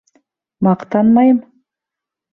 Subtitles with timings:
[0.67, 1.41] —Маҡтанмайым.